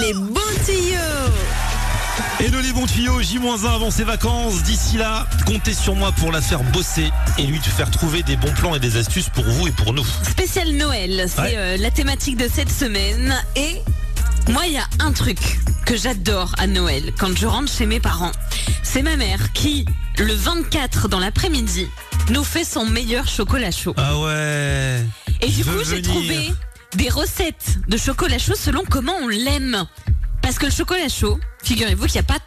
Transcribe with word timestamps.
Les 0.00 0.12
bons 0.12 0.40
tuyaux. 0.66 1.30
Hello 2.40 2.60
les 2.60 2.72
bons 2.72 2.86
tuyaux, 2.86 3.20
J-1 3.22 3.66
avant 3.66 3.90
ses 3.90 4.04
vacances. 4.04 4.62
D'ici 4.62 4.96
là, 4.96 5.26
comptez 5.46 5.72
sur 5.74 5.94
moi 5.94 6.12
pour 6.12 6.32
la 6.32 6.40
faire 6.40 6.62
bosser 6.64 7.10
et 7.38 7.42
lui 7.46 7.58
te 7.60 7.68
faire 7.68 7.90
trouver 7.90 8.22
des 8.22 8.36
bons 8.36 8.52
plans 8.52 8.74
et 8.74 8.80
des 8.80 8.96
astuces 8.96 9.28
pour 9.28 9.44
vous 9.44 9.68
et 9.68 9.72
pour 9.72 9.92
nous. 9.92 10.04
Spécial 10.22 10.72
Noël, 10.72 11.26
c'est 11.28 11.40
Ouais. 11.40 11.54
euh, 11.56 11.76
la 11.76 11.90
thématique 11.90 12.36
de 12.36 12.48
cette 12.52 12.70
semaine. 12.70 13.34
Et 13.56 13.80
moi, 14.50 14.62
il 14.66 14.72
y 14.74 14.78
a 14.78 14.86
un 15.00 15.12
truc 15.12 15.38
que 15.86 15.96
j'adore 15.96 16.54
à 16.58 16.66
Noël 16.66 17.12
quand 17.18 17.36
je 17.36 17.46
rentre 17.46 17.72
chez 17.72 17.86
mes 17.86 18.00
parents. 18.00 18.32
C'est 18.82 19.02
ma 19.02 19.16
mère 19.16 19.52
qui, 19.52 19.84
le 20.18 20.34
24 20.34 21.08
dans 21.08 21.18
l'après-midi, 21.20 21.88
nous 22.30 22.44
fait 22.44 22.64
son 22.64 22.84
meilleur 22.86 23.28
chocolat 23.28 23.70
chaud. 23.70 23.94
Ah 23.96 24.18
ouais. 24.18 25.00
Et 25.40 25.48
du 25.48 25.64
coup, 25.64 25.70
j'ai 25.88 26.02
trouvé 26.02 26.52
des 26.94 27.08
recettes 27.08 27.78
de 27.88 27.96
chocolat 27.96 28.38
chaud 28.38 28.54
selon 28.54 28.82
comment 28.88 29.14
on 29.22 29.28
l'aime. 29.28 29.84
Parce 30.42 30.58
que 30.58 30.66
le 30.66 30.72
chocolat 30.72 31.08
chaud, 31.08 31.38
figurez-vous 31.62 32.06
qu'il 32.06 32.20
n'y 32.20 32.26
a 32.26 32.34
pas 32.34 32.38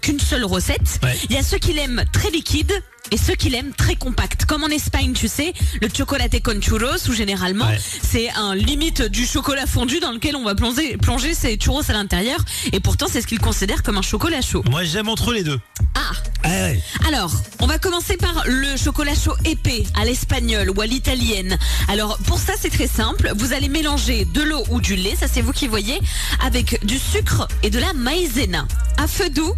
qu'une 0.00 0.20
seule 0.20 0.44
recette. 0.44 0.98
Ouais. 1.02 1.16
Il 1.24 1.32
y 1.32 1.38
a 1.38 1.42
ceux 1.42 1.58
qui 1.58 1.72
l'aiment 1.72 2.04
très 2.12 2.30
liquide 2.30 2.72
et 3.10 3.16
ceux 3.16 3.34
qui 3.34 3.48
l'aiment 3.50 3.72
très 3.72 3.94
compact. 3.96 4.44
Comme 4.46 4.64
en 4.64 4.68
Espagne, 4.68 5.12
tu 5.12 5.28
sais, 5.28 5.52
le 5.80 5.88
chocolate 5.94 6.40
con 6.42 6.60
churros, 6.60 7.08
où 7.08 7.12
généralement, 7.12 7.66
Ouais. 7.66 7.78
c'est 8.02 8.30
un 8.30 8.54
limite 8.54 9.02
du 9.02 9.26
chocolat 9.26 9.66
fondu 9.66 9.98
dans 10.00 10.12
lequel 10.12 10.36
on 10.36 10.44
va 10.44 10.54
plonger, 10.54 10.96
plonger 10.96 11.34
ses 11.34 11.56
churros 11.56 11.82
à 11.88 11.92
l'intérieur. 11.92 12.38
Et 12.72 12.80
pourtant, 12.80 13.06
c'est 13.10 13.20
ce 13.20 13.26
qu'ils 13.26 13.40
considèrent 13.40 13.82
comme 13.82 13.96
un 13.96 14.02
chocolat 14.02 14.40
chaud. 14.40 14.62
Moi 14.70 14.84
j'aime 14.84 15.08
entre 15.08 15.32
les 15.32 15.42
deux. 15.44 15.60
Ah 15.94 16.12
Ah 16.44 16.48
ouais. 16.48 16.80
alors, 17.08 17.32
on 17.60 17.66
va 17.66 17.78
commencer 17.78 18.16
par 18.16 18.44
le 18.46 18.76
chocolat 18.76 19.14
chaud 19.14 19.34
épais 19.44 19.84
à 20.00 20.04
l'espagnol 20.04 20.70
ou 20.70 20.80
à 20.80 20.86
l'italienne. 20.86 21.58
Alors, 21.88 22.18
pour 22.18 22.38
ça, 22.38 22.52
c'est 22.60 22.70
très 22.70 22.86
simple. 22.86 23.32
Vous 23.36 23.52
allez 23.52 23.68
mélanger 23.68 24.24
de 24.26 24.42
l'eau 24.42 24.62
ou 24.70 24.80
du 24.80 24.94
lait, 24.96 25.16
ça 25.18 25.26
c'est 25.32 25.40
vous 25.42 25.52
qui 25.52 25.66
voyez, 25.68 25.98
avec 26.44 26.84
du 26.84 26.98
sucre 26.98 27.48
et 27.62 27.70
de 27.70 27.78
la 27.78 27.92
maïzena. 27.94 28.66
À 28.98 29.06
feu 29.06 29.28
doux, 29.30 29.54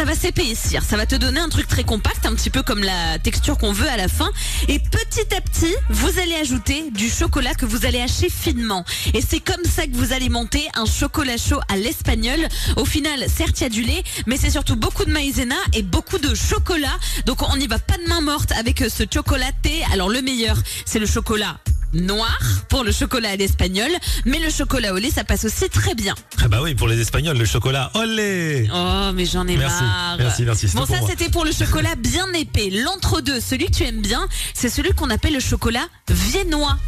ça 0.00 0.06
va 0.06 0.14
s'épaissir. 0.14 0.82
Ça 0.82 0.96
va 0.96 1.04
te 1.04 1.14
donner 1.14 1.40
un 1.40 1.50
truc 1.50 1.68
très 1.68 1.84
compact, 1.84 2.24
un 2.24 2.34
petit 2.34 2.48
peu 2.48 2.62
comme 2.62 2.82
la 2.82 3.18
texture 3.18 3.58
qu'on 3.58 3.72
veut 3.72 3.86
à 3.86 3.98
la 3.98 4.08
fin. 4.08 4.30
Et 4.66 4.78
petit 4.78 5.34
à 5.36 5.42
petit, 5.42 5.74
vous 5.90 6.18
allez 6.18 6.36
ajouter 6.36 6.90
du 6.92 7.10
chocolat 7.10 7.52
que 7.52 7.66
vous 7.66 7.84
allez 7.84 8.00
hacher 8.00 8.30
finement. 8.30 8.82
Et 9.12 9.20
c'est 9.20 9.40
comme 9.40 9.62
ça 9.62 9.86
que 9.86 9.94
vous 9.94 10.14
allez 10.14 10.30
monter 10.30 10.66
un 10.72 10.86
chocolat 10.86 11.36
chaud 11.36 11.60
à 11.68 11.76
l'espagnol. 11.76 12.38
Au 12.78 12.86
final, 12.86 13.26
certes, 13.28 13.60
il 13.60 13.64
y 13.64 13.66
a 13.66 13.68
du 13.68 13.82
lait, 13.82 14.02
mais 14.24 14.38
c'est 14.38 14.48
surtout 14.48 14.74
beaucoup 14.76 15.04
de 15.04 15.12
maïzena 15.12 15.56
et 15.74 15.82
beaucoup 15.82 16.16
de 16.16 16.34
chocolat. 16.34 16.96
Donc 17.26 17.42
on 17.42 17.54
n'y 17.58 17.66
va 17.66 17.78
pas 17.78 17.98
de 17.98 18.08
main 18.08 18.22
morte 18.22 18.52
avec 18.52 18.78
ce 18.78 19.04
chocolaté. 19.04 19.82
Alors 19.92 20.08
le 20.08 20.22
meilleur, 20.22 20.56
c'est 20.86 20.98
le 20.98 21.04
chocolat 21.06 21.58
noir 21.92 22.38
pour 22.68 22.84
le 22.84 22.92
chocolat 22.92 23.30
à 23.30 23.36
l'espagnol, 23.36 23.90
mais 24.24 24.38
le 24.38 24.50
chocolat 24.50 24.92
au 24.92 24.96
lait, 24.98 25.10
ça 25.10 25.24
passe 25.24 25.44
aussi 25.44 25.68
très 25.68 25.94
bien. 25.94 26.14
Ah 26.42 26.48
bah 26.48 26.60
oui, 26.62 26.74
pour 26.74 26.88
les 26.88 27.00
Espagnols, 27.00 27.36
le 27.38 27.44
chocolat. 27.44 27.90
Olé 27.94 28.68
Oh, 28.72 29.10
mais 29.14 29.24
j'en 29.26 29.46
ai 29.46 29.56
Merci, 29.56 29.82
marre. 29.82 30.16
merci, 30.18 30.42
merci, 30.44 30.66
Bon, 30.74 30.86
ça, 30.86 31.00
c'était 31.08 31.28
pour 31.28 31.44
le 31.44 31.52
chocolat 31.52 31.94
bien 31.98 32.30
épais. 32.32 32.70
L'entre-deux, 32.70 33.40
celui 33.40 33.66
que 33.66 33.76
tu 33.76 33.84
aimes 33.84 34.00
bien, 34.02 34.26
c'est 34.54 34.68
celui 34.68 34.92
qu'on 34.92 35.10
appelle 35.10 35.34
le 35.34 35.40
chocolat 35.40 35.86
viennois. 36.08 36.78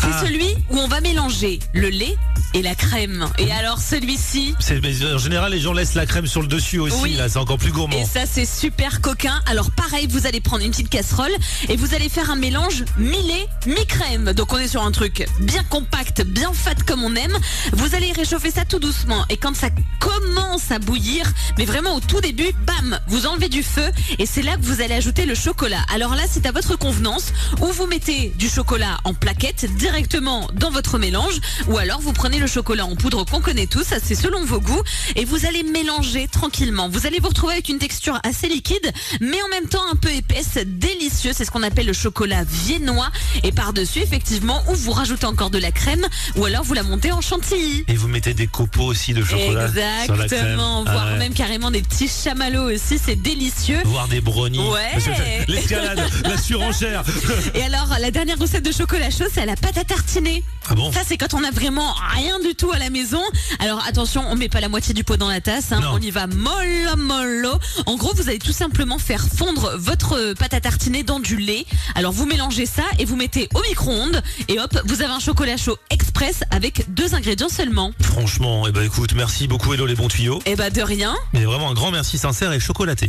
C'est 0.00 0.06
Ah. 0.12 0.22
celui 0.24 0.54
où 0.70 0.78
on 0.78 0.88
va 0.88 1.00
mélanger 1.00 1.58
le 1.72 1.88
lait 1.88 2.16
et 2.54 2.62
la 2.62 2.74
crème. 2.74 3.26
Et 3.38 3.50
alors, 3.52 3.78
celui-ci, 3.78 4.54
mais 4.82 5.04
En 5.14 5.18
général, 5.18 5.52
les 5.52 5.60
gens 5.60 5.72
laissent 5.72 5.94
la 5.94 6.06
crème 6.06 6.26
sur 6.26 6.40
le 6.42 6.48
dessus 6.48 6.78
aussi. 6.78 6.96
Oui. 7.02 7.14
Là, 7.14 7.28
c'est 7.28 7.38
encore 7.38 7.58
plus 7.58 7.68
et 7.68 7.72
gourmand. 7.72 8.06
ça, 8.06 8.20
c'est 8.30 8.46
super 8.46 9.00
coquin. 9.00 9.40
Alors, 9.46 9.70
pareil, 9.70 10.06
vous 10.08 10.26
allez 10.26 10.40
prendre 10.40 10.64
une 10.64 10.70
petite 10.70 10.88
casserole 10.88 11.30
et 11.68 11.76
vous 11.76 11.94
allez 11.94 12.08
faire 12.08 12.30
un 12.30 12.36
mélange 12.36 12.84
mi-lait, 12.96 13.46
mi-crème. 13.66 14.32
Donc, 14.32 14.52
on 14.52 14.58
est 14.58 14.68
sur 14.68 14.82
un 14.82 14.90
truc 14.92 15.26
bien 15.40 15.62
compact, 15.64 16.22
bien 16.24 16.52
fat 16.52 16.74
comme 16.86 17.02
on 17.04 17.14
aime. 17.16 17.36
Vous 17.72 17.94
allez 17.94 18.12
réchauffer 18.12 18.50
ça 18.50 18.64
tout 18.64 18.78
doucement. 18.78 19.24
Et 19.30 19.36
quand 19.36 19.54
ça 19.54 19.68
commence 19.98 20.70
à 20.70 20.78
bouillir, 20.78 21.30
mais 21.58 21.64
vraiment 21.64 21.96
au 21.96 22.00
tout 22.00 22.20
début, 22.20 22.52
bam, 22.66 22.98
vous 23.08 23.26
enlevez 23.26 23.48
du 23.48 23.62
feu 23.62 23.90
et 24.18 24.26
c'est 24.26 24.42
là 24.42 24.56
que 24.56 24.62
vous 24.62 24.80
allez 24.80 24.94
ajouter 24.94 25.26
le 25.26 25.34
chocolat. 25.34 25.84
Alors 25.92 26.14
là, 26.14 26.22
c'est 26.30 26.46
à 26.46 26.52
votre 26.52 26.76
convenance. 26.76 27.32
Ou 27.60 27.66
vous 27.66 27.86
mettez 27.86 28.32
du 28.36 28.48
chocolat 28.48 28.98
en 29.04 29.14
plaquette 29.14 29.66
directement 29.76 30.48
dans 30.54 30.70
votre 30.70 30.98
mélange, 30.98 31.40
ou 31.68 31.78
alors 31.78 32.00
vous 32.00 32.12
prenez 32.12 32.38
le 32.38 32.46
chocolat 32.46 32.86
en 32.86 32.96
poudre 32.96 33.24
qu'on 33.24 33.40
connaît 33.40 33.66
tous, 33.66 33.86
c'est 34.02 34.14
selon 34.14 34.44
vos 34.44 34.60
goûts, 34.60 34.82
et 35.16 35.24
vous 35.24 35.46
allez 35.46 35.62
mélanger 35.62 36.28
tranquillement. 36.28 36.88
Vous 36.88 37.06
allez 37.06 37.20
vous 37.20 37.28
retrouver 37.28 37.54
avec 37.54 37.68
une 37.68 37.78
texture 37.78 38.18
assez 38.22 38.48
liquide, 38.48 38.92
mais 39.20 39.40
en 39.42 39.48
même 39.48 39.68
temps 39.68 39.82
un 39.90 39.96
peu 39.96 40.10
épaisse, 40.10 40.58
délicieux. 40.98 41.32
C'est 41.34 41.44
ce 41.44 41.50
qu'on 41.50 41.62
appelle 41.62 41.86
le 41.86 41.92
chocolat 41.92 42.44
viennois. 42.44 43.08
Et 43.44 43.52
par-dessus, 43.52 44.00
effectivement, 44.00 44.62
ou 44.68 44.74
vous 44.74 44.92
rajoutez 44.92 45.26
encore 45.26 45.50
de 45.50 45.58
la 45.58 45.72
crème, 45.72 46.06
ou 46.36 46.44
alors 46.44 46.64
vous 46.64 46.74
la 46.74 46.82
montez 46.82 47.12
en 47.12 47.20
chantilly. 47.20 47.84
Et 47.88 47.94
vous 47.94 48.08
mettez 48.08 48.34
des 48.34 48.46
copeaux 48.46 48.84
aussi 48.84 49.12
de 49.14 49.22
chocolat 49.24 49.68
sur 49.68 49.80
la 49.80 50.04
crème. 50.04 50.20
Exactement, 50.22 50.84
Ah 50.86 50.92
voire 50.92 51.06
ouais. 51.12 51.18
même 51.18 51.34
carrément 51.34 51.70
des 51.70 51.82
petits 51.82 52.08
chamallows 52.08 52.70
aussi, 52.74 52.98
c'est 53.04 53.16
délicieux. 53.16 53.80
Voir 53.84 54.08
des 54.08 54.20
brownies. 54.20 54.58
Ouais. 54.68 54.92
L'escalade, 55.48 56.00
la 56.24 56.36
surenchère. 56.38 57.02
Et 57.54 57.62
alors, 57.62 57.88
la 58.00 58.10
dernière 58.10 58.38
recette 58.38 58.64
de 58.64 58.72
chocolat 58.72 59.10
chaud, 59.10 59.24
c'est 59.32 59.42
à 59.42 59.46
la 59.46 59.56
pâte 59.56 59.78
à 59.78 59.84
tartiner. 59.84 60.42
Ah 60.70 60.74
bon 60.74 60.92
Ça, 60.92 61.00
c'est 61.06 61.16
quand 61.16 61.34
on 61.34 61.42
a 61.44 61.50
vraiment 61.50 61.94
rien 62.14 62.38
du 62.40 62.54
tout 62.54 62.70
à 62.72 62.78
la 62.78 62.90
maison. 62.90 63.22
Alors, 63.58 63.82
attention, 63.86 64.24
on 64.28 64.34
met 64.36 64.48
pas 64.48 64.60
la 64.60 64.68
moitié 64.68 64.92
du 64.94 65.04
pot 65.04 65.16
dans 65.16 65.28
la 65.28 65.40
tasse. 65.40 65.72
hein. 65.72 65.80
On 65.92 66.00
y 66.00 66.10
va 66.10 66.26
mollo 66.26 66.96
mollo. 66.96 67.52
En 67.86 67.96
gros, 67.96 68.12
vous 68.14 68.28
allez 68.28 68.38
tout 68.38 68.52
simplement 68.52 68.98
faire 68.98 69.24
fondre 69.34 69.72
votre 69.78 70.34
pâte 70.34 70.54
à 70.54 70.60
tartiner 70.60 70.87
dans 70.88 71.20
du 71.20 71.36
lait. 71.36 71.64
Alors, 71.94 72.12
vous 72.12 72.26
mélangez 72.26 72.66
ça 72.66 72.82
et 72.98 73.04
vous 73.04 73.16
mettez 73.16 73.48
au 73.54 73.62
micro-ondes. 73.62 74.22
Et 74.48 74.58
hop, 74.58 74.78
vous 74.86 75.02
avez 75.02 75.12
un 75.12 75.20
chocolat 75.20 75.56
chaud 75.56 75.76
express 75.90 76.40
avec 76.50 76.92
deux 76.92 77.14
ingrédients 77.14 77.48
seulement. 77.48 77.92
Franchement, 78.00 78.66
eh 78.66 78.72
ben 78.72 78.82
écoute, 78.82 79.14
merci 79.14 79.48
beaucoup 79.48 79.72
Hello 79.72 79.86
les 79.86 79.94
bons 79.94 80.08
tuyaux. 80.08 80.40
Et 80.46 80.56
bah, 80.56 80.70
de 80.70 80.82
rien. 80.82 81.14
Mais 81.32 81.44
vraiment 81.44 81.70
un 81.70 81.74
grand 81.74 81.90
merci 81.90 82.18
sincère 82.18 82.52
et 82.52 82.60
chocolaté. 82.60 83.06